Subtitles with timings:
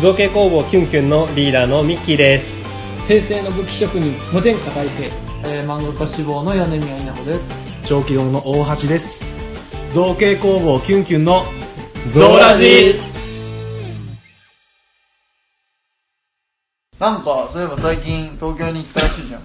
[0.00, 2.64] 造形工房キュンキュンのリーダーのミッキーです。
[3.06, 5.08] 平成の武器職人無天下太平。
[5.44, 7.84] えー、漫画家志望の米宮稲穂です。
[7.84, 9.26] 長期堂の大橋です。
[9.92, 11.44] 造形工房キュンキュンの
[12.08, 12.98] ゾーラジ。
[16.98, 19.42] なんかそういえば最近東京に行ったらしいじゃん。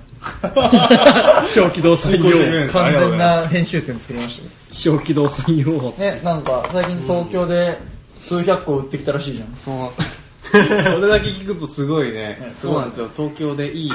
[1.51, 4.50] 小気道採用完全な編集点作りましたよ。
[4.71, 7.78] 小気道採用ねなんか最近東京で
[8.21, 9.54] 数百個売ってきたらしいじゃん。
[9.57, 10.14] そう
[10.51, 12.13] それだけ聞くとすごいね。
[12.13, 13.09] ねそうなんですよ。
[13.15, 13.91] 東京でいい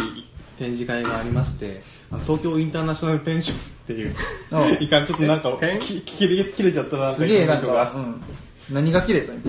[0.60, 4.14] 展示会がありましてあの東京インターナショナルペンションっていう
[4.50, 5.56] うんいかんちょっとなんか
[6.04, 8.22] 切れ切れちゃったなすげえなんコメントがか、うん、
[8.70, 9.40] 何が綺麗だよ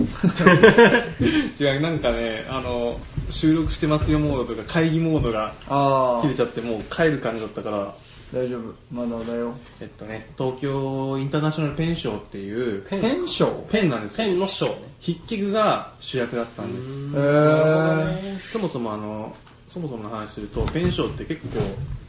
[1.60, 6.20] 違うなんかねあの収録してますよモードとか会議モードがあ。
[6.22, 7.94] 切れちゃってもう帰る感じだったから
[8.32, 8.74] 大丈夫。
[8.90, 9.54] まだだよ。
[9.80, 14.26] えっとね東京インターナショナルペンションっていうペンションペンなんですよ。
[14.26, 14.74] ペンの章ね。
[15.00, 17.16] 筆記具が主役だったんです。
[17.16, 19.34] へえそもそもあの
[19.68, 21.58] そもそもの話するとペンションって結構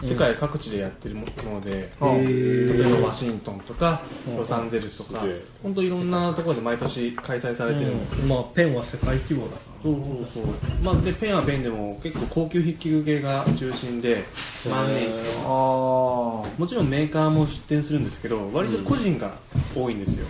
[0.06, 4.02] 世界各地でやってるもので、ー例えばワシントンとか
[4.38, 5.24] ロサンゼルスとか
[5.62, 10.54] 本当いろんなところで毎年開催されてるんですよ、まあペンは世界規模だかそうそうそう。
[10.82, 14.24] まあでペンはペンでも結構高級筆記具系が中心で
[14.72, 15.22] 万年筆。
[15.44, 19.36] あもちろんメーカーも出店するんですけど割と個人が
[19.76, 20.26] 多いんですよ、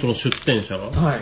[0.00, 0.90] その出店者が？
[0.90, 1.20] はい。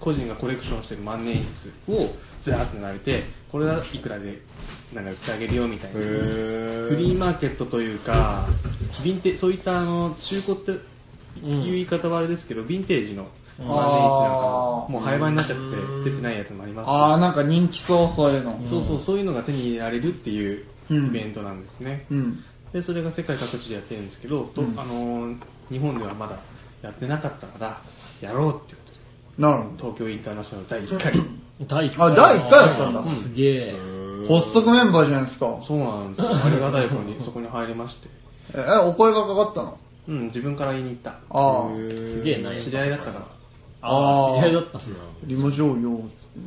[0.00, 1.42] 個人がコレクションしてる万年
[1.86, 4.42] 筆をずらーっと並べてこれはいくらで
[4.92, 5.98] なんか売ってあげるよみたいな。
[5.98, 8.46] フリーマーケットというか
[9.02, 10.80] ヴィンテそういったあの中古っていう
[11.46, 14.46] 言い方はあれですけど、ヴィンテージの万年筆なんか
[14.88, 14.88] も。
[14.90, 16.86] もう廃盤になっちゃってて出てないやつもあります。
[16.86, 18.52] しあーなんか人気そうそういうの。
[18.68, 21.06] そうそうそういうのが手に入れられるっていううん。
[21.08, 22.44] イベントなんですね、うん。
[22.72, 24.78] でそれが世界各地でやってるんですけど、とうん。
[24.78, 25.36] あのー
[25.70, 26.36] 日本ではまだ
[26.82, 27.80] やってなかったから
[28.20, 28.98] やろうっていうことで。
[29.42, 31.12] なるほ東京インターナショナル第1回。
[31.66, 33.04] 第1あ第一回やったんだ。
[33.12, 33.72] すげえ。
[34.28, 35.58] ど発足メンバーじゃないですか。
[35.62, 36.30] そうなんですよ。
[36.34, 38.08] ありがたいことに そこに入れまして。
[38.54, 39.78] ええお声がかかったの？
[40.08, 41.10] うん自分から言いに行った。
[41.10, 43.26] ああすげえな知り合いだったから
[43.84, 45.00] ああ知り合いだったんだ。
[45.24, 46.44] りましょうよつってね。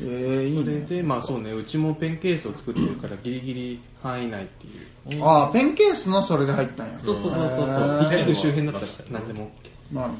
[0.00, 0.08] うん。
[0.10, 5.24] ええいいそれねでまあそうねうちもペンケースを作ってるからギリギリ範囲内っていう。
[5.24, 6.98] ああペンケースのそれで入ったんや。
[7.00, 8.26] そうそうそうそうへー。
[8.26, 9.50] ペン周辺だったら何でも。
[9.92, 10.12] OK なる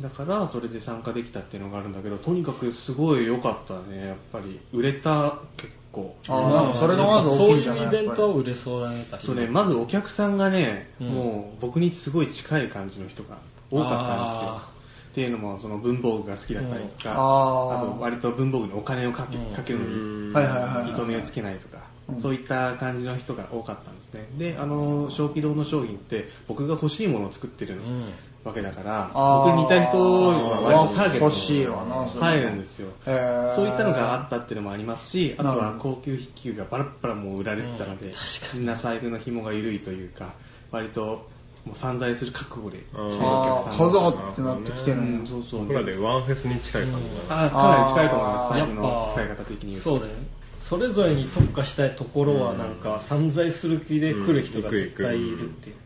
[0.00, 4.06] だからそれで参加できたっていうのがあるんだけどとにかくすごい良かったね。
[4.06, 6.16] やっぱり売れた結構。
[6.26, 7.82] ほどああなんかそれがまずそう大きいんじゃない？
[7.82, 9.22] いうイベントは売れそうだね確かに。
[9.24, 11.08] そうねまずお客さんがね、うん。
[11.08, 13.36] もう僕にすごい近い感じの人が
[13.70, 14.50] 多かったんですよ。
[14.56, 14.70] あ
[15.10, 17.16] っていうのもその文房具が好きだったりとか、うん。
[17.16, 17.90] あー。
[17.90, 22.20] あと割と文房具にお金をかけ,、かけるのに糸目をつけないとか、うん。
[22.20, 24.28] そういった感じの人が多かったんですね。
[24.38, 28.12] であの小気道の商品って僕が欲しいものを作ってるうん。
[28.42, 32.88] わけだから、僕に似た人は割とターゲット欲しいわなそれ入るんですよ。
[33.04, 38.12] そういったのがあったっていうのもありますしあとは高級筆記具がバラッバラもう売られてたので、
[38.54, 40.32] みんな財布の紐が緩いというか
[40.70, 41.28] 割と
[41.64, 43.76] もう散財する覚悟で来てるお客さんが。
[43.76, 43.98] 買うぞ
[44.32, 45.60] ってなってきてるうんんやそうそう。
[45.60, 47.28] 僕らでワンフェスに近い感じ。
[47.28, 48.52] だあかなり近いと思います。
[48.52, 48.58] あー。
[48.58, 49.90] 財布の使い方的に言うと。
[49.90, 50.18] そうだよね。
[50.60, 55.76] それぞれに特化したいところはなんか散財する気で来る人が絶対いるっていう。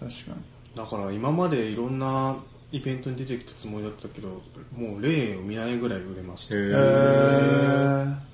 [0.00, 0.36] 確か
[0.74, 2.36] だから今までいろんな
[2.72, 4.40] イベントに出てきたつもりだったけど
[4.74, 6.54] もう例を見ないぐらい売れました。
[6.54, 8.31] にへえ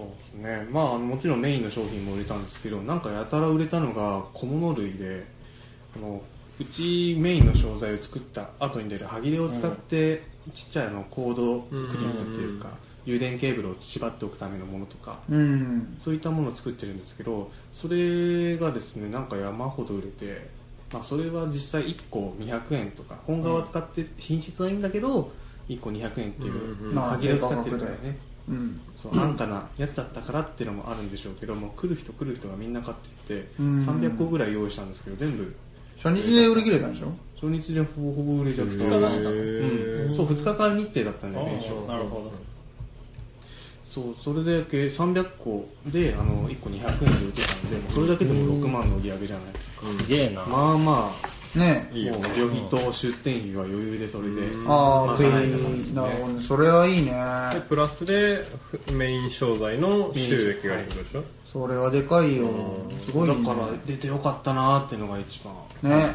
[0.00, 0.66] そうですね。
[0.70, 5.24] まあもちろんメインの商品も売れたんですけどなんかやたら売れたのが小物類で
[5.96, 6.22] あの
[6.60, 10.22] うちメインの商材を作った後に出る歯切れを使って
[10.54, 12.70] ちっちゃいあのコードクリップっていうか
[13.06, 20.48] 誘電ケーブルを縛っておくためのものとかうんそういったものを作ってるんですけどそれがですねなんか山ほど売れて、
[20.92, 25.32] まあ、それは実際1個200円とか本革使って品質はいいんだけど
[25.68, 28.18] 1個200円っていう、まあ、歯切れを使ってるからね
[28.50, 28.80] うん。
[29.00, 32.96] そう安価なやつだったからっていうのもあるんでしょうけども来る人来る人がみんな買っ
[33.26, 33.86] ていってうん。
[33.86, 35.54] 300個ぐらい用意したんですけど全部。
[35.96, 37.12] 初日で売り切れたんでしょ？
[37.34, 38.74] 初日でほぼほぼ売れちゃって。
[38.76, 39.30] 二日出した。
[39.30, 42.32] うん、そう2日間日程だったんでねなるほど。
[43.86, 49.86] そうそれだけ300個であの1個200円で売ってたんでそれだけでも6万の売り上げじゃないですか。
[49.86, 50.44] すげえな。
[50.46, 51.12] まあま
[51.54, 51.90] ね。
[51.92, 55.22] あもう旅費と出店費は余裕でそれでああ
[55.94, 56.42] なるほどね。
[56.42, 57.12] それはいいね。
[57.54, 58.42] でプラスで
[58.92, 61.24] メイン商材の収益がいるでしょ？
[61.50, 62.46] それはでかいよ。
[63.04, 63.34] すごいね。
[63.44, 65.52] だから出てよかったなーっていうのが一番。
[65.90, 66.14] ね。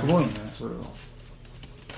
[0.00, 0.80] すごいねそれは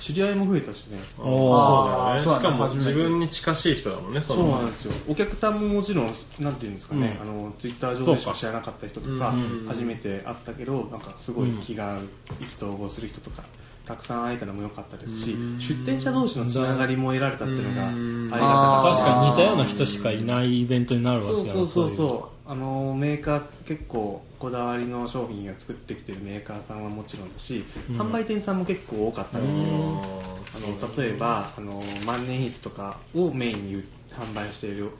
[0.04, 0.98] 知り合いも増えたしね。
[1.18, 1.24] あー。
[1.24, 2.34] そうだよね。
[2.36, 4.92] しかも自分に近しい人だもんねそそうのなんですよ。
[5.08, 6.10] お客さんももちろん
[6.40, 9.34] なんていうんですかね、あのツイッター上でしか知らなかった人とか、
[9.66, 12.00] 初めて会ったけどなんかすごい気が合う、
[12.38, 13.44] 意気投合する人とか
[13.86, 19.02] たくさん会えたのも良かったですし出店者同士のつながりも得られたっていうのがありがたかった。
[19.02, 19.30] 確かに。
[19.30, 34.90] 似たような人しかいないイベントになるわけやろそうそうそういそうあのメーカー結構こだわりの商品を作ってきてるメーカーさんはもちろんだし、販売店さんも結構多かったんですよ、あの例えばあの万年筆とかをメインに販売している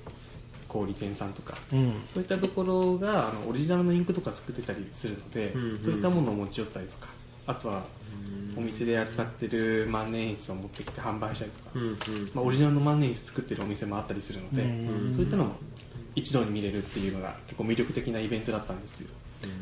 [0.69, 2.03] 小売店さんとかうん。
[2.13, 7.09] そういったところがあのオリジナルのインクとか作ってたりするので、うんそういったものを持ち寄ったりとか
[7.47, 7.85] あとは
[8.57, 11.97] お店で扱ってる万年筆を持ってきて販売したりとか、うんうん。
[12.35, 15.13] まあ、オリジナルの万年筆作ってるお店もあったりするので、うん。
[15.13, 15.57] そういったのも
[16.15, 19.09] 一度に見れるっていうのが結構魅力的なイベントだったんですよ、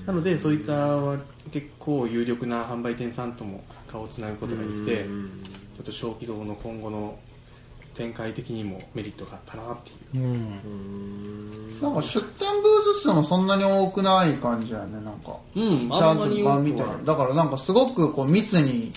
[0.07, 1.17] なのでそういった
[1.51, 5.43] 結構有力な販売店さんとも顔をつなぐことができて、うん。
[5.77, 7.19] ちょっと小規模の今後の
[7.95, 10.25] 展開的にもメリットがあったなっていう。
[10.25, 11.81] うん。
[11.81, 15.37] なんか出店ブース数もそんなに多くない感じだよねなんか。
[15.55, 18.93] うんちゃんと場みたいなだからなんかすごくこう密に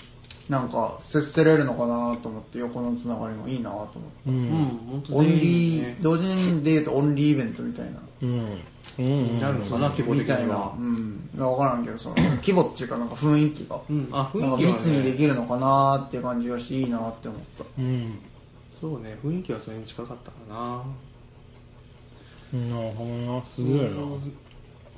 [0.48, 3.98] なんか接せれるのかなと思って横のつながりもいいなと思って。
[4.26, 4.56] ううんん
[4.90, 5.98] 本当オンリー、ね。
[6.00, 8.00] 同時にで言うとオンリーイベントみたいな。
[8.22, 8.58] うん
[8.98, 10.74] うんなるのかな規模みたいな的には。
[10.78, 11.30] うん。
[11.34, 13.80] 分からんけどその規模っていうかなんか雰囲気が。
[13.90, 14.08] うん。
[14.12, 17.64] あなんか雰囲気は密にでねきるのかなっていう感じがしていいなって思った。
[17.78, 18.18] うん
[18.80, 20.84] そうね雰囲気はそれに近かったかな。
[22.52, 23.96] なるほどなすげえな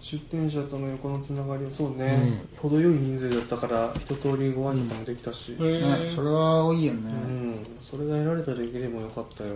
[0.00, 7.10] 出店者との横のつながりはそうね、程よい人数だったから一通りご挨拶もできたし、うんへねそれはいいよね。
[7.82, 9.54] それが得られただけでもよかったよ。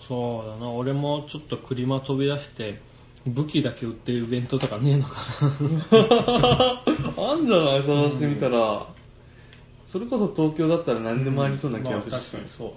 [0.00, 0.70] そうだな。
[0.70, 2.80] 俺もちょっとクリマ飛び出して
[3.26, 5.16] 武器だけ売ってるイベントとかねえのか
[7.18, 7.82] あんじゃない？
[7.82, 8.86] 探してみたら、
[9.86, 12.72] それこそ東京だったら何でもありそうなな気がするし、確かにそう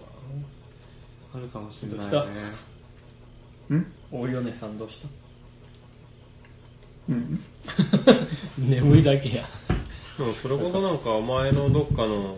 [1.36, 2.14] あるかもしれないね。
[3.70, 3.82] うん？
[3.84, 5.08] だ大米さんどうした？
[7.10, 7.40] うん。
[8.58, 9.46] 眠いだけや。
[10.18, 12.38] でもそれこそなんか前のどっかの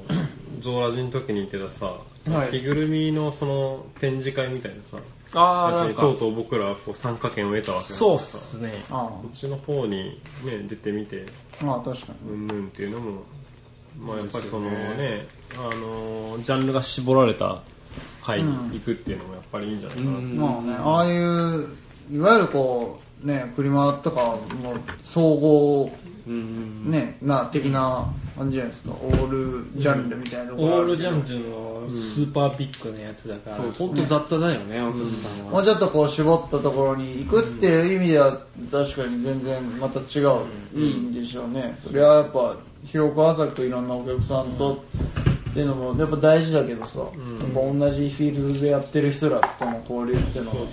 [0.60, 1.94] ゾーラジの時に言ってたさ、
[2.30, 2.52] はい。
[2.52, 4.98] 着ぐるみのその展示会みたいなさ
[5.36, 7.94] あやつにとうとう僕らはこう参加権を得たわけだからさ。
[7.94, 8.84] そうっすね。
[8.90, 11.26] あこっちの方にね出てみて
[11.62, 12.32] あまあ確かに。
[12.32, 13.22] うんぬんっていうのも
[14.00, 17.62] まあやっぱりそのねあのージャンルが絞られた
[18.24, 21.68] 会に行くっていうのもやっぱりいいんじゃないかなって、うんまあねああいう
[22.12, 24.40] いわゆるこうね車とかも
[25.04, 25.92] 総合
[26.28, 26.34] うん
[26.86, 28.06] うんねな的な
[28.38, 28.92] 感じじゃないですか。
[28.92, 38.34] オールジャンルみたいなところあオールジャンルのスーパービッグなやつだから、本当雑多だよね奥さんは、もうちょっとこう絞ったところに行くっていう意味では
[38.70, 41.78] 確かに全然また違う、いいんでしょうね。
[41.82, 44.84] それはやっぱ広く浅くいろんなお客さんと
[45.50, 50.68] っていうのもやっぱ大事だけどさ、やっぱ同じフィールドでやってる人らとの交流っていうのを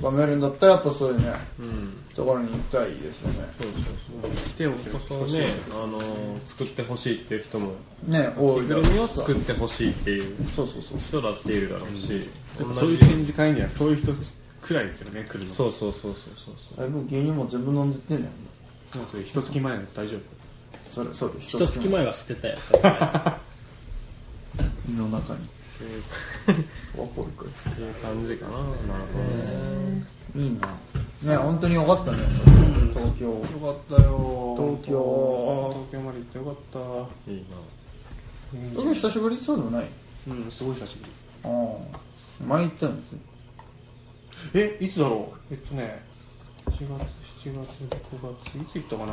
[0.00, 1.32] 深めるんだったらやっぱそういうね。
[1.60, 1.77] うん
[2.18, 3.48] ところに行きたいですよね。
[3.60, 3.82] そうそう
[4.22, 4.30] そう。
[4.48, 7.74] 来ておけこそねあのー作ってほしいっていう人も
[8.08, 12.28] ね多いだろう着ぐるみを作ってほしいっていうそうそうそう人だっているだろうし、
[12.58, 14.12] そういう展示会にはそういう人
[14.60, 16.54] くらいですよね来るのそうそうそうそうそう。
[16.76, 18.36] そう最近芸人も全部飲んでってんだよね。
[18.96, 20.20] もうそれ一月前の大丈夫。
[20.90, 22.56] それそうです一月前は捨てたよ
[24.88, 25.40] 胃の中に。
[26.98, 28.66] ワホリクっていう感じかななる
[29.12, 30.04] ほどね。
[30.34, 30.76] いいな
[31.22, 32.18] ね本当によかったね。
[32.92, 33.26] 東京。
[33.26, 34.54] よかったよ。
[34.56, 35.74] 東京。
[35.90, 36.54] 東京まで行ってよかっ
[37.26, 37.30] た。
[37.32, 37.44] いい
[38.70, 39.86] 東京久しぶりそうでもない？
[40.28, 41.10] うんすごい久しぶり。
[41.44, 41.98] ああ。
[42.46, 43.18] 前行ったんですよ
[44.54, 45.54] えいつだろう？
[45.54, 46.02] えっとね
[46.66, 47.02] 7月7月
[47.48, 47.88] 9
[48.46, 48.56] 月。
[48.56, 49.12] いつ行ったかな？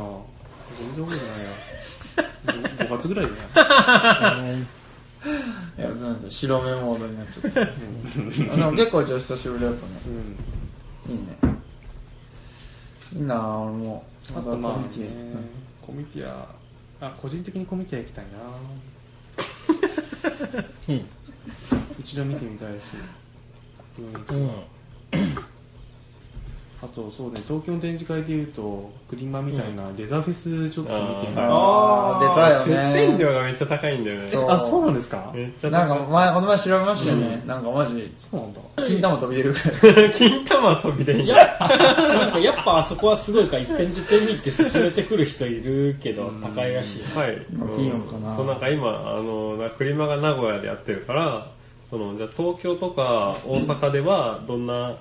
[0.78, 2.86] 全然覚えてないや。
[2.88, 4.62] 5月ぐらいだね。
[5.78, 6.30] いやすみません。
[6.30, 7.62] 白目モードになっちゃった。
[7.62, 9.92] あでも結構じゃあ久しぶりだったね。
[11.08, 11.12] うん。
[11.12, 11.36] いいね
[13.16, 14.04] いいなあ俺も。
[14.30, 15.08] あとまあね
[15.80, 16.48] コミティア
[17.00, 18.38] あ個人的にコミティア行きたいな。
[20.88, 21.06] うん。
[22.00, 22.82] 一度見てみたいし。
[23.98, 24.62] うん
[26.86, 31.44] あとそうね東京の展示会でいうとクリマみたいなデザフェスちょっと見てみたい。
[31.44, 32.92] あああでかいよね。
[32.94, 34.28] 出店料がめっちゃ高いんだよね。
[34.28, 34.50] そう。
[34.50, 35.32] あそうなんですか？
[35.34, 38.60] めっちゃなん高か前この前調べましたよね、なんかマジそうなんだ。
[38.86, 40.08] 金玉飛び出るぐらい。
[40.08, 47.18] い 金玉飛びでいいいやなんかやっぱあそこはすごいから一遍出てみて進めてくる人いるけど高いらしい。
[47.18, 47.32] はい、
[47.82, 48.32] いいのかな。
[48.34, 51.46] そうなんか今あのなクリマが名古屋でやってるから
[51.90, 54.96] そのじゃあ東京とか大阪ではどんな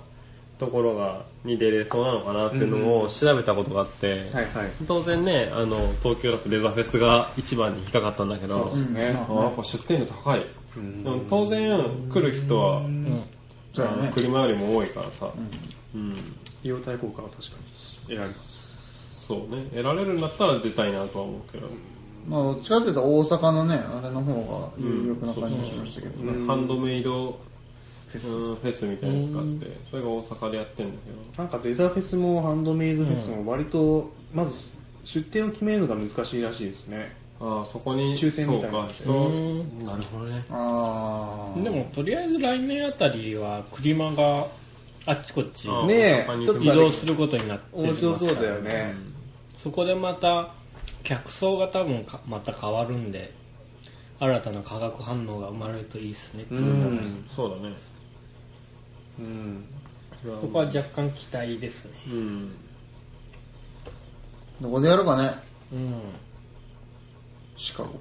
[0.57, 4.71] ところがに出れそうなのかなっていうのを調べたことがあって、はいはい。
[4.87, 8.75] 当然ねあの東京だとレザフェスが一番に引っかかったんだけど、う。
[8.75, 8.93] ん。
[8.93, 9.13] ね。
[9.29, 10.45] あやっぱ出店料高い、
[10.77, 11.03] うん。
[11.03, 13.03] でも当然来る人は、うん。
[13.05, 13.23] ね
[13.77, 15.29] あの車よりも多いからさ、
[15.93, 16.11] うん。
[16.11, 16.23] 費
[16.63, 18.07] 用対効果は確かに。
[18.07, 19.65] 得られますそうね。
[19.71, 21.67] 得られるんだったら出たいなとは思うけど、
[22.29, 26.47] まあどっちかっていうと大阪のねあれの方が有力な感じがしましたけど、なん。
[26.47, 27.39] かハンドメイド
[28.17, 31.43] フェス,、フェスみたいなやつがあってそれが大阪でやってるんだけど。
[31.43, 34.69] なんかデザフェスもハンドメイドフェスも割とまず
[35.03, 37.15] 出店を決めるのが難しいらしいですね。
[37.39, 38.87] ああそこに抽選みたいな。
[38.87, 39.29] 人う
[39.63, 39.85] ん。
[39.85, 40.43] なるほどね。
[40.49, 44.47] ああでもとりあえず来年あたりは車が
[45.07, 46.27] あっちこっちね
[46.61, 48.95] 移動することになって面ますから白そうだよね、
[49.57, 50.51] そこでまた
[51.03, 53.31] 客層が多分かまた変わるんで
[54.19, 57.25] 新たな化学反応が生まれるといいですねってういう、ん。
[57.29, 57.75] そうだね
[59.19, 59.65] うん。
[60.41, 61.91] そこは若干期待ですね。
[62.07, 62.51] うん。
[64.61, 65.31] どこでやるかね。
[65.71, 66.01] うん。
[67.55, 67.99] シカゴ。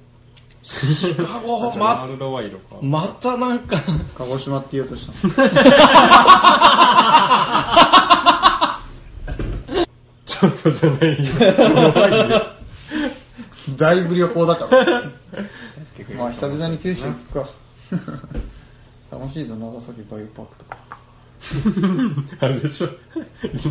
[0.62, 1.58] シカゴ？
[1.68, 2.76] ワまールドワイドか。
[2.80, 3.76] またなんか。
[4.16, 5.12] 鹿児島って言おうとした。
[5.28, 5.30] の
[10.24, 11.18] ちょっとじゃない。
[11.18, 12.42] よ
[13.76, 15.02] だいぶ旅行だから。
[16.16, 17.48] まあ久々に九州行くか。
[19.10, 19.56] 楽しいぞ。
[19.56, 20.76] 長崎バイオパークとか
[22.40, 22.88] あれでしょ。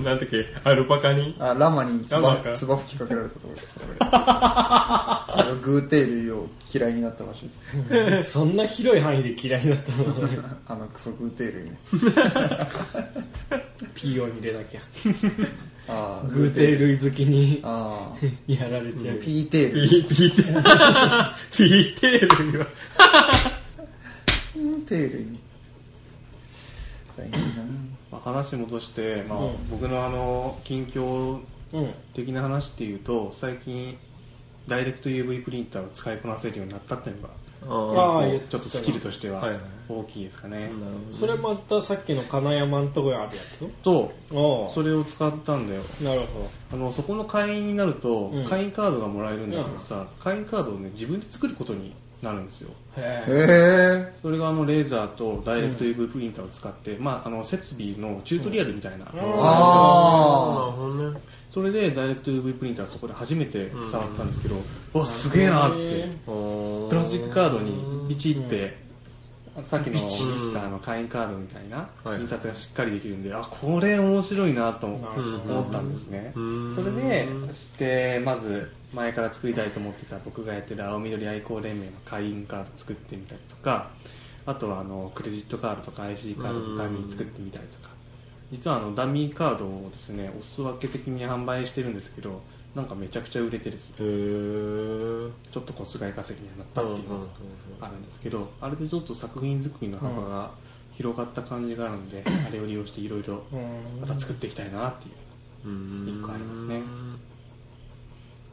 [0.03, 0.45] なんだっけ。
[0.63, 1.35] アルパカに。
[1.39, 3.79] あラマにつラマつば吹きかけられたそうです。
[3.99, 8.31] あの グーテールを嫌いになったらしいです。
[8.33, 10.13] そんな広い範囲で嫌いだったの？
[10.67, 11.71] あのクソグーテールに。
[11.71, 11.77] ね
[13.95, 14.81] P を入れなきゃ。
[15.87, 19.17] ああグーテール好きにああやられちゃう。
[19.17, 19.89] ピーテール。
[19.89, 20.63] ピーピーテール。
[21.51, 22.65] ピーテールには。
[24.85, 25.39] テールに
[27.17, 27.43] 大変だな
[28.11, 29.69] まあ、話戻して、まあうん。
[29.69, 31.39] 僕のあの近況
[31.73, 33.97] うん的な話っていうと最近
[34.67, 37.33] ダイレクト UV プリンターを使いこなせるようになったっていうのが
[37.65, 39.59] あちょっとスキルとしてははいはい。
[39.89, 40.71] 大きいですかね、
[41.11, 43.67] それまたさっきの金山のとこにあるやつ？
[43.83, 45.81] とおそれを使ったんだよ。
[46.01, 48.45] なるほあのそこの会員になると、うん。
[48.45, 51.93] 会員カードがもらえるんだけどさ、会員カードをね自分で作ることに
[52.23, 52.69] なるんですよ。
[52.95, 61.19] どへえそれがあのレーザーとダイレクト UV プリンターを使って、まあ、あの設備のチュートリアルみたいな、あなるあほどね。
[61.53, 64.55] それでダイレクト UV プリンターそこで初めて触ったんですけど、
[64.93, 65.77] わすげえなって。
[65.77, 68.82] へプラスチックカードにピチって、
[69.61, 72.21] さっきのミスターの会員カードみたいなはい。
[72.21, 76.75] 印刷がしっかりできるんで、あこれ面白いなと思ったんですね、うん。
[76.75, 83.91] それでしてまず前から作りたいと思ってた僕がやってる青緑愛好連盟の会員カード作ってみたりとか
[84.45, 87.93] あとはあのクレジットカードとか IC カードのダミー作ってみたりとか。
[88.51, 92.43] 実はあのダミーカードをですねお裾分け的に販売してるんですけど
[92.75, 97.25] なんかめちゃくちゃ売れてですちょっと小遣い稼ぎにはなったっていうのが
[97.81, 100.51] あるんですけどあれでちょっと作品作りの幅が
[100.95, 105.11] 広がった感じがあるんで、 あれを利用していろいろうんまた作っていきたいなってい
[105.65, 106.21] ううん。
[106.21, 106.81] 一個ありますね。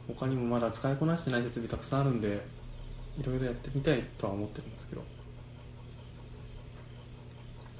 [0.07, 2.41] 他にもまだ使いこなしてない設備たくさんあるんで
[3.19, 5.03] いろいろやってみたいとは思ってるんですけど。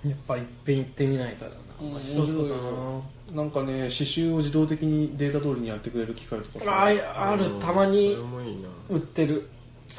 [0.05, 1.57] やっぱいっぺん行ってみないとだな。
[1.79, 2.62] 面白そうだな
[3.33, 8.17] なんかね刺繍を自動的にデータ通りにやってくれる機械とかああるたまに
[8.89, 9.50] 売ってる。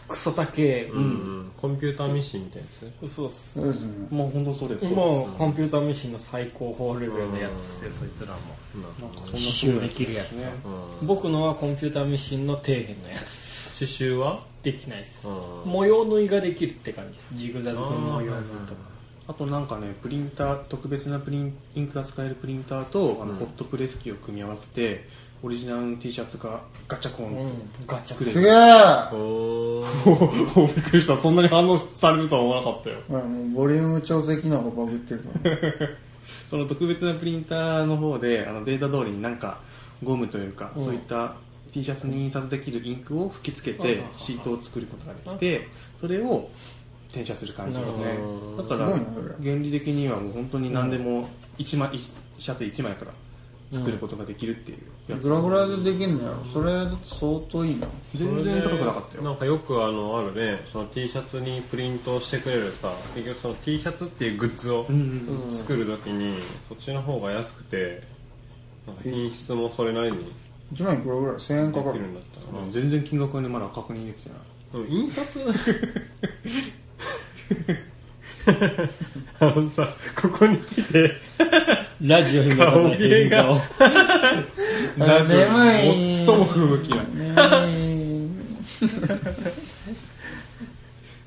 [0.08, 1.06] クソ高えうんう
[1.40, 1.52] ん。
[1.54, 2.82] コンピューターミシンみたいなやつ？
[3.02, 3.66] ねそうっすそう。
[3.66, 4.94] ですねもう本当そうです。
[4.94, 8.40] もうコンピューターミシンの最高峰レベルのやつでそいつらも。
[9.00, 10.50] なんかそんな刺繍できるやつね。
[11.02, 13.78] 僕のはコンピューターミシンの底辺のやつ。
[13.80, 14.46] 刺繍は？
[14.62, 15.28] できないっす。
[15.28, 15.34] うん。
[15.70, 17.28] 模様縫いができるって感じです。
[17.34, 18.80] ジグザグの模様縫いとか
[19.32, 23.38] あとなんかねプリンター特別なプリンインクが使えるプリンターとあの、うん。
[23.38, 25.08] ホットプレス機を組み合わせて
[25.42, 27.52] オリジナルの T シャツがガチャコンうん
[27.86, 28.52] ガチャ作れる、すげえ。
[28.52, 30.62] おー。
[30.62, 31.16] おびっくりした。
[31.16, 32.96] そんなに反応されるとは思わなかったよ。
[33.08, 35.88] ほらもうボリューム調整機能がバグってるから。
[36.48, 39.58] その特別なプリンターの方であのデータ通りになんか
[40.04, 40.84] ゴムというか、うん。
[40.84, 41.34] そういった
[41.72, 44.04] T シャツに印刷できるインクを吹き付けてうん。
[44.16, 45.68] シートを作ることができて
[46.00, 46.50] それを
[47.12, 48.18] 転写する感じですね。
[48.56, 48.86] だから
[49.42, 51.28] 原理的にはもう本当に何でも
[51.58, 53.12] 1枚シャツ1枚から
[53.70, 54.78] 作ることができるっていう
[55.12, 56.44] やつ、グラグラでできんのやろ？
[56.52, 57.86] それだと相当いいな。
[58.14, 59.22] 全然高くなかったよ。
[59.22, 60.62] なんかよくあのあるね。
[60.66, 64.86] その T シャツにプリントしてくれるさ結局その T シャツっていうグッズを
[65.54, 66.38] 作るときに
[66.68, 68.02] そっちの方が安くて
[69.04, 70.24] 品質もそれなりにで
[70.74, 71.92] 1万いくらぐらい？1000円かかる。
[71.94, 72.72] きるんだったらな。
[72.72, 74.38] 全然金額はねまだ確認できてない。
[74.88, 75.38] 印刷
[79.38, 81.12] あのさここに来て
[82.00, 83.44] ラジオにも顔芸が。
[83.44, 86.26] 顔あ眠い。
[86.26, 87.04] 最も不向きな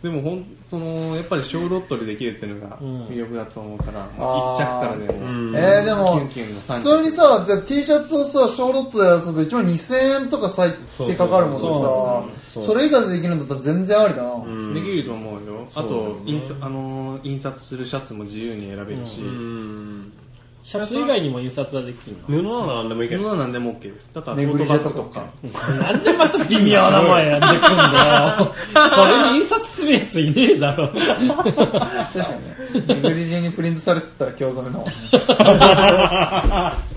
[0.04, 3.08] でも本当のやっぱり小ロットでできるっていうのがん。
[3.08, 4.56] 魅力だと思うから、あー。
[4.56, 5.56] 一着からでも、うん。
[5.56, 11.82] えー、でもキュンキュンの3普通にさじゃあ T シャツをさショーロットでやらすと1万2000円とか最低かかるもんでそうさ
[12.54, 12.64] そう。
[12.66, 14.74] それ以下でできるんだったら全然ありだな、うん。
[14.76, 15.35] できると思うよ
[15.76, 20.12] あとインスあのー印刷するシャツも自由に選べるし、うん。
[20.64, 23.22] シャツ以外にも印刷はできる布なら何でもいける。
[23.22, 24.12] 布は何でも OK です。
[24.14, 25.72] だからネグリジェとかトートバッグとか。
[25.72, 28.56] のなんでまた微妙なもんやってくんだよ
[28.96, 30.88] それに印刷するやついねえだろ。
[30.88, 31.36] 確かにね。
[32.88, 34.92] ネグリジェにプリントされてたら興ざめだもんね。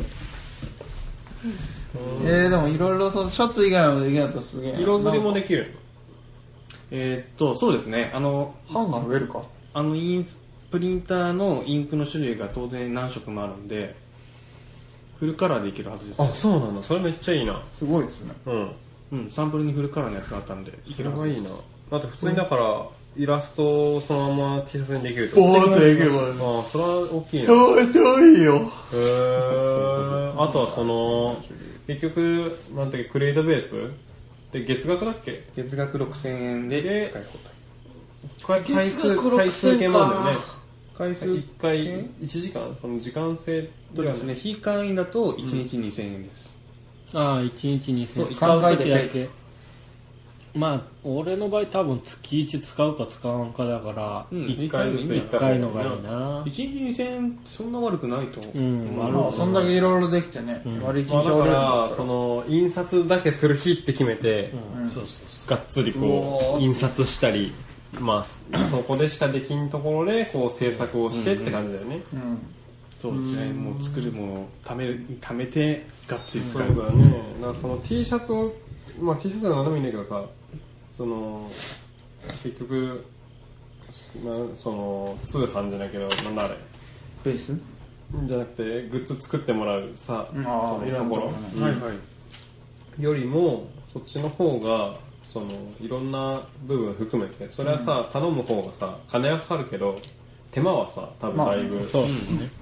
[2.24, 4.72] えー、でもいろいろそうシャツ以外もできるんだったらすげえ。
[4.72, 5.74] な色釣りもできる
[6.90, 8.10] えーっとそうですね。
[8.14, 9.42] あの版が増えるか
[9.74, 10.38] あのインス
[10.70, 13.94] プリンターのインクの種類が当然何色もあるんで
[15.18, 16.82] フルカラーでいけるはずですあそうなんだ。
[16.82, 17.62] それめっちゃいいな。
[17.72, 18.32] すごいですね。
[18.46, 18.70] うん。
[19.10, 21.62] うん、サンプルにフルカラーのやつがあったんでいけそれがいいるはずです。
[21.90, 21.98] な。
[21.98, 26.10] だって普通にだからイラストをそのまま T シャツにできるってボーっていけば
[26.56, 27.44] ああそれは大きいな。
[27.44, 28.60] へ超いいよ。
[28.94, 31.42] えあとはその
[31.86, 33.74] 結局なんていうかクレイトベース？
[34.52, 35.44] で月額だっけ？
[35.54, 38.64] 月額6000円でで使い放題。
[38.64, 40.44] 回回数回数系もあるんだよね
[40.96, 42.76] 回数1回1時間？
[42.80, 46.58] その時間制とですね非会員だと1日2000円です、
[47.14, 47.50] ああ1
[47.80, 49.28] 日2000そう使う3回だけ
[50.54, 56.42] まあ俺の場合多分月1使うか使わんかだからうん1回ずつ行っ1た回のがいいな。
[56.44, 56.50] 1
[56.94, 64.90] 日2000円そんな悪くないと思う、うんまあ悪まあそんだけいろいろできてね、丸一まあ、だからその印刷だけする日って決めて、うん。
[64.90, 66.52] そうそうそがっつりうおー。
[66.52, 67.52] こう印刷したり
[68.00, 72.38] まあそこでしかできんところでこう制作をしてって感じだよね、うん。
[73.00, 73.52] そうですね。
[73.52, 77.22] もう作るものを貯める貯めてがっつり使そううだよね。
[77.40, 78.52] だからその T シャツを
[79.00, 80.22] まあ T シャツは何でもいいんだけどさ
[80.98, 81.48] その
[82.42, 83.04] 結局
[84.24, 86.56] なその通販じゃないけどなんだあれ。
[87.22, 87.56] ベース？
[88.24, 90.42] じゃなくてグッズ作ってもらうさ、うん。
[90.42, 91.26] そのところ
[91.62, 91.92] はいは
[92.98, 93.02] い。
[93.02, 94.96] よりもそっちの方が
[95.32, 95.46] その
[95.80, 99.96] いろんな部分含めてそれはさ、頼む方がさ金はかかるけど
[100.50, 102.10] 手間はさ多分だいぶ、うそうね。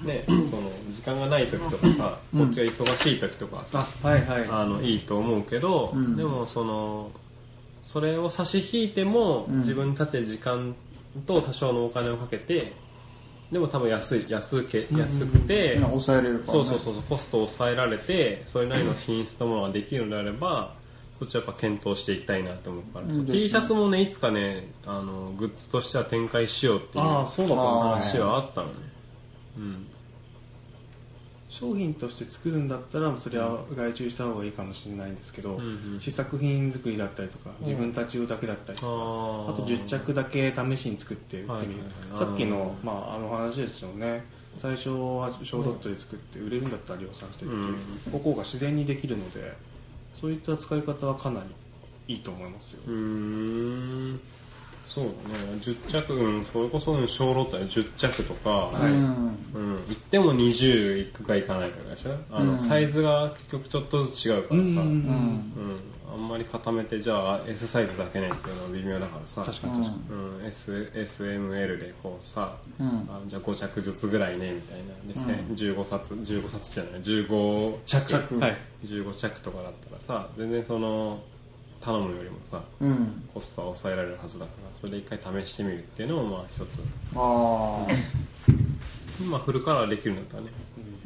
[0.02, 4.48] ねその時間がない時とかさ、こっちが忙しい時とかはさ、あはいはい。
[4.50, 6.16] あのいいと思うけど、うん。
[6.16, 7.10] でもその
[7.86, 9.60] それを差し引いても、ん。
[9.60, 10.74] 自分たちで時間
[11.26, 12.72] と多少のお金をかけて
[13.50, 20.74] でも多分安い安け安くて、今抑えれるから、ね、そうそうそうそうコストを抑えられてそれなりの品質のものができるのであれば
[21.20, 23.24] そっちはやっぱ検討していきたいなと思うから、うん。
[23.24, 28.20] T シャツもねいつかねあのグッズとしては展開しようっていうああそうだったんですね。
[28.20, 28.72] 話はあったのね。
[29.58, 29.86] うん
[31.58, 36.00] 商品として作るんだったらそれは外注した方がいいかもしれないんですけど、んうん。
[36.00, 42.18] 試作品作りだったりとか自分たち用だけだったりとか、ああと10着だけ試しに作って売ってみる、はいはいはい。
[42.18, 44.24] さっきの,、まあ、あの話ですよね。
[44.60, 47.76] 最初は小ロットで作って売れるんだったら量産してっていう、うん
[48.12, 49.52] ここが自然にできるので
[50.18, 51.42] そういった使い方はかな
[52.06, 52.82] りいいと思いますよ、
[54.86, 55.44] そうだね。
[55.60, 58.92] 10着うんそれこそうん小ロットで10着とか、はい。
[58.92, 58.98] うん。
[59.54, 62.16] うん、行っても20いくかいかないかでしょ？
[62.30, 62.60] あの、うん。
[62.60, 65.80] サイズが結局ちょっとずつ違うからさ、うんうんうん。
[66.10, 69.42] あんまり固めてじゃあ S サイズだけねっていうのは微妙だからさ。
[69.44, 70.46] 確かに確かうん。
[70.46, 72.86] S SML でこうさ、うん。
[73.10, 75.26] あじゃあ5着ずつぐらいねみたいな。
[75.26, 77.00] で、15冊15冊じゃない。
[77.02, 78.06] 15着。
[78.06, 78.56] 着にはい。
[78.84, 81.20] 15着とかだったらさ全然その
[81.86, 83.22] 頼むよりもさうん。
[83.32, 86.80] コストは抑えられるはずだからそれで一回試してみるっていうのもまあ一つ。
[87.14, 87.86] あ
[89.30, 90.48] まあフルカラーできるんだったらね。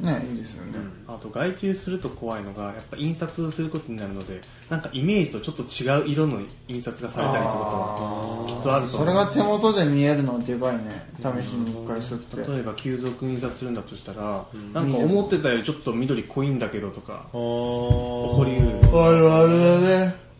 [0.03, 9.43] あねいいですよね、あと外注すると怖いのがやっぱ印刷することになるのでなんかイメージとちょっと違う色の印刷がされたりってことはきっとあるとそれ思うんですよ。
[9.43, 18.79] が手元で見えるのはでかいね試しに一回吸って例えば急速印刷するんだとしたら、なんか思ってたよりちょっと緑濃いんだけどとか起起こりうる。
[18.91, 20.30] あるあるだね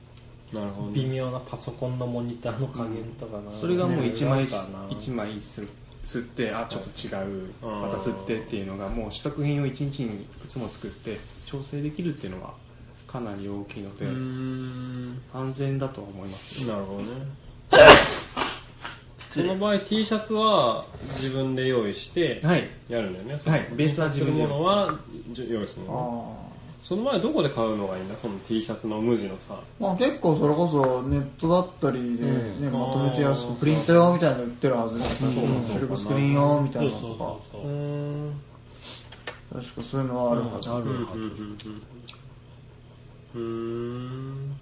[0.54, 0.94] なるほどね。
[0.94, 4.86] 微妙なパソコンのモニターの加減とかな、それがもう一枚かな。
[4.90, 5.68] 一枚吸
[6.04, 7.10] 吸ってあちょっと違
[7.48, 7.52] う。
[7.62, 12.54] また吸ってっていうのがもう試作品を一日にいくつも作って調整できるっていうのは
[13.08, 14.06] かなり大きいので
[15.34, 16.68] 安全だとは思います。
[16.68, 17.10] よなるほどね。
[19.34, 20.86] その場合 T シャツは
[21.16, 22.68] 自分で用意してはい。
[22.90, 23.68] やるんだよね、はい。
[23.76, 24.50] ベースは自分でする。
[24.50, 25.00] ものは
[25.38, 26.51] 用意するあのね。
[26.51, 26.51] あ
[26.84, 28.15] その場合どこで買うのがいいんだ？
[28.17, 29.56] その T シャツの無地のさ。
[29.80, 32.74] まあ結構それこそネットだったりで、ねうん。
[32.74, 33.54] まとめて安あー。
[33.56, 37.38] くプリント用みたいなの売ってるはずですそうそうシルクスクリーン用みたいなのとか。
[39.54, 41.20] 確かそういうのはあるはず、あるうんうんはず
[43.36, 44.58] うん。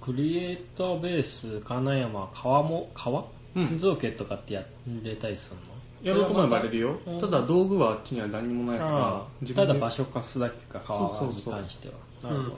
[0.00, 3.78] クリエイターベース金山川も川、うん。
[3.78, 4.64] 造形とかってや
[5.02, 6.98] れたりするのやろうと思えばやれるよ。
[7.06, 7.20] うん。
[7.20, 8.84] ただ道具はあっちには何もないか
[9.46, 11.54] らただ場所貸すだけか川にそうそうそう。
[11.54, 12.44] 関してはなうん。
[12.44, 12.56] るほ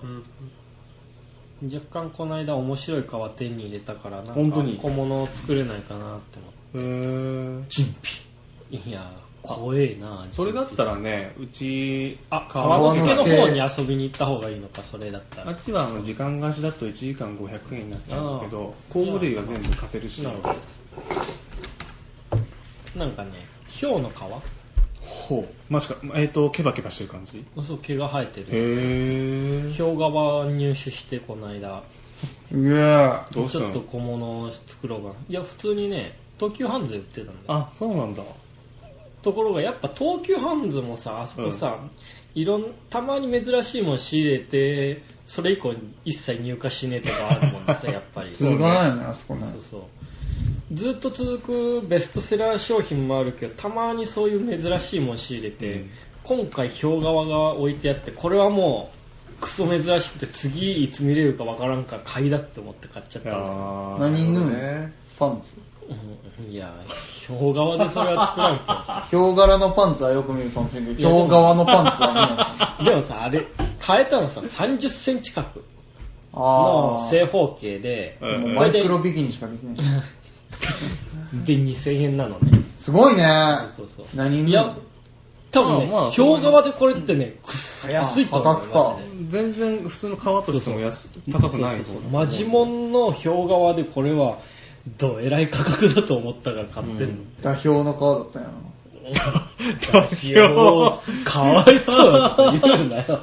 [1.68, 4.76] ど、若干この間面白い革手に入れたからなんか本当に？
[4.76, 6.38] 小物を作れないかなって
[6.74, 7.64] 思へえ。
[7.68, 7.88] 陳っ
[8.70, 9.10] ていや
[9.42, 15.50] 怖えなそれだったらねうちあ川川之助の方に遊びに行った方がいいのかそれだったら。
[15.50, 20.22] あっちはあの時間貸しだと1時間500円になっちゃうんだけど工具類は全部貸せるし。
[20.22, 20.54] なるほど
[22.96, 23.30] なんかね
[23.80, 24.14] 氷の皮？
[25.00, 25.72] ほう。
[25.72, 27.44] マジかえっ、とケバケバしてる感じ？
[27.62, 28.46] そう毛が生えてる。
[28.50, 31.82] へえ氷革入手してこの間。
[32.48, 33.64] すげえどうしたの？
[33.66, 35.14] ちょっと小物を作ろうかな。
[35.28, 37.36] いや普通にね東急ハンズで売ってたんだよ。
[37.48, 38.22] あそうなんだ。
[39.22, 41.76] ところがやっぱ東急ハンズもさあそこさ、
[42.34, 45.74] いろんたまに珍しいもの仕入れてそれ以降
[46.04, 48.34] 一切入荷しねえとかあるもんでさやっぱり。
[48.34, 49.46] 続かないよねあそこね。
[49.50, 49.82] そうそう
[50.72, 51.38] ずっと続
[51.80, 55.86] くベストセラー商品もあるけどたまにそういう珍しいもの仕入れて、
[56.24, 58.98] 今回氷革が置いてあってこれはもう
[59.40, 63.30] クソ珍しくて次いつ見れるかわからんから買いだって思って買っちゃった。
[63.98, 65.60] 何縫うパンツ。
[65.88, 66.52] うん。
[66.52, 66.72] いや
[67.26, 69.06] 氷革でそれは作らんけどさ。
[69.08, 73.46] ヒョウ柄のパンツはよく見るかもしれんけどヒョウ側のパンツは見ないでもさあれ
[73.80, 75.48] 変えたのさ3 0センチ角
[76.34, 78.40] ああの正方形でうん。
[78.42, 79.76] もうマイクロビキニしかできない
[81.44, 82.50] で2000円なのね。
[82.78, 83.24] すごいね。
[83.76, 84.06] そうそう。
[84.14, 84.74] 何縫ういや
[85.50, 89.42] 多分ね、まあまあ氷革でこれってねくっそ安いと思うマジで。
[89.42, 92.10] 全然普通の革としても安高くないそうそうそう。
[92.10, 94.38] マジモンの氷革でこれは
[94.98, 98.48] どえらい価格だと思ったから買ってんの、打表の顔だったんや
[100.22, 103.20] いやもうかわいそうだって言うんだよ。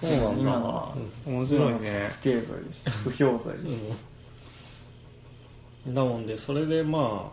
[0.00, 0.42] そうなんだ。
[0.42, 0.94] 今のは。
[1.26, 2.10] 面白いね。
[2.12, 2.90] 不経済でした。
[2.90, 3.72] 不評罪でし
[5.88, 7.32] だもんでそれでま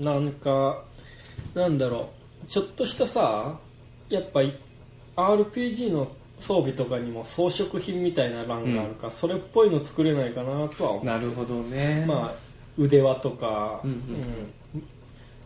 [0.00, 0.82] あなんか
[1.54, 2.10] なんだろ
[2.44, 3.58] うちょっとしたさ
[4.08, 4.58] やっぱり
[5.16, 11.04] RPG の装備とかにも装飾品みたいな欄があるから、それっぽいの作れないかなとは思う。
[11.04, 12.04] なるほどね。
[12.06, 12.34] まあ
[12.76, 14.52] 腕輪とか、うんうん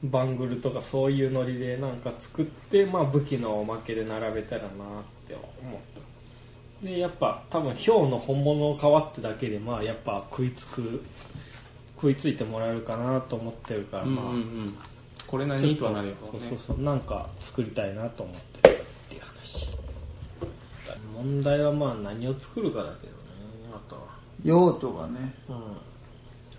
[0.05, 4.71] バングルとかそういうノリでなんか作って、まあ、武器のおまけで並べたらなっ
[5.27, 5.81] て思っ
[6.83, 6.87] た。
[6.87, 11.03] でやっぱ多分ヒョウの本物の皮ってだけでまあやっぱ食いつく
[11.97, 14.77] 食いついてもらえるかなと思ってるから、うんうんまあうん。
[15.27, 16.83] これなりちょっとにとはなるよそうねそうそう。
[16.83, 18.79] なんか作りたいなと思ってるっ
[19.09, 19.77] ていう話。
[21.15, 23.19] 問題はまあ何を作るかだけどね
[23.73, 24.03] あとは。
[24.45, 25.35] 用途がね。
[25.49, 25.57] うん。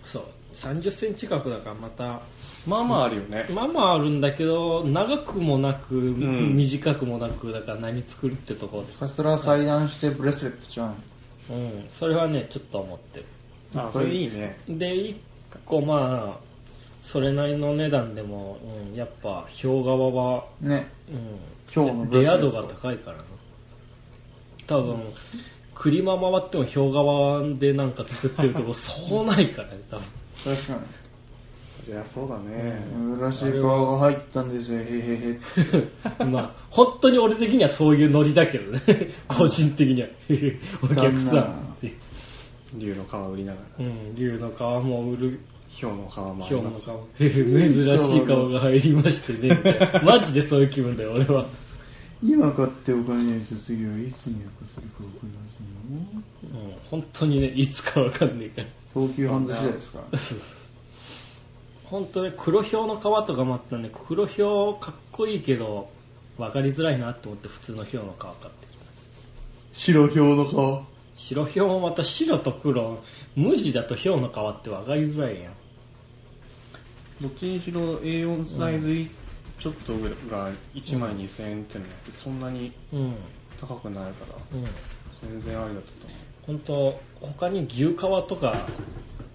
[0.04, 0.24] そう。
[0.54, 2.20] 3 0センチ角だからまた
[2.66, 3.46] まあまああるよね。
[3.50, 8.84] まあまああるんだけど長くもなく、ん短くもなくだから何作るってところ。
[8.84, 10.92] でひたすら裁断してブレスレットちゃ
[11.50, 11.86] うんうん。
[11.90, 13.26] それはねちょっと思ってる。
[13.76, 14.58] あそれいいね。
[14.68, 15.16] で1
[15.64, 16.48] 個まあ
[17.02, 18.58] それなりの値段でも、
[18.90, 20.86] うん、やっぱ氷革は、ね。
[21.08, 21.38] うん、
[21.74, 23.22] 今日のブレスレットレア度が高いからな。
[24.66, 25.00] 多分、
[25.74, 30.04] 栗間回っても氷革でなんか作ってるとこ そうないからね多分。
[30.44, 30.78] 確か
[31.88, 32.78] いやそうだね。
[32.94, 34.80] に珍しい革が入ったんですよ。
[34.80, 34.86] へへ
[36.20, 36.24] へ。
[36.26, 38.82] まあ本当に俺的にはそういうノリだけどね。
[39.26, 40.08] 個人的には。
[40.84, 41.67] お客さん
[42.74, 43.84] 竜の皮売りながら。
[43.84, 45.40] うん竜の皮も売る。
[45.70, 49.60] ヒョウの皮もあヒョウのります皮 珍しい皮が入りましてね。
[50.02, 51.46] マジでそういう気分だよ俺は。
[52.24, 58.68] 今買ってお金ないと次はいつ入荷するか分かりませんようん本当にねいつかわかんないから。
[58.92, 59.98] 東急ハンズ時代ですか？
[60.10, 60.18] ら
[61.84, 65.90] 本当ね黒ヒョウの皮とかもあったんで黒ヒョウかっこいいけど
[66.38, 68.48] 分かりづらいなと思って普通のヒョウの皮買って
[69.74, 70.82] 白表の革
[71.18, 73.02] 白ヒョウもまた白と黒
[73.34, 75.52] 無地だとヒョウの皮って分かりづらいやん。
[77.20, 79.10] どっちにしろ A4 サイズ
[79.58, 79.92] ちょっと
[80.30, 83.14] が1枚2000円ってのはそんなにうん
[83.60, 84.64] 高くないからうん。
[85.20, 86.14] 全然ありだったと思
[86.46, 88.54] 本当他に牛皮とか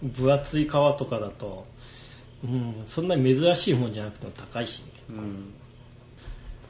[0.01, 1.67] 分厚い皮とかだと、
[2.45, 5.53] うん、そんなに珍しいもんじゃなくても高いしね、ううん。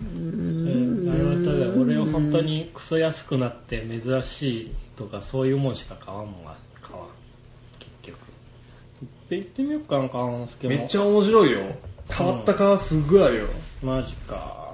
[0.01, 7.07] うん、あれはただ俺は本当にクソ安くなって珍しいとかそういうもんしか買わんもんは買わん
[7.79, 8.17] 結局。
[9.29, 11.59] で行ってみようかな川之助もめっちゃ面白いよ。
[12.11, 13.47] 変わった革すっごいあるよ。
[13.81, 14.73] マジか。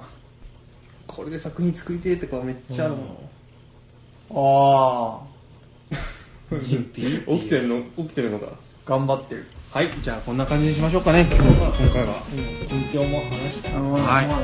[1.06, 3.06] これで作品作りてえってかめっちゃあるもん。
[4.32, 5.20] あ
[6.62, 7.82] 準備 起きてるの？
[7.96, 8.46] 起きてるのか？
[8.50, 8.54] あ
[8.86, 9.46] 頑張ってる。
[9.72, 11.68] はいじゃあこんな感じにしましょうかね今日は。
[11.78, 12.22] 今回は。
[12.32, 12.68] うん。
[12.68, 14.26] 近況も話したあのはい。
[14.26, 14.40] まあ